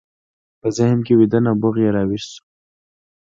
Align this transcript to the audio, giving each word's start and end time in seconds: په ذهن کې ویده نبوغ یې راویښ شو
په 0.59 0.67
ذهن 0.77 0.99
کې 1.05 1.13
ویده 1.19 1.39
نبوغ 1.45 1.75
یې 1.83 1.89
راویښ 1.95 2.23
شو 2.31 2.39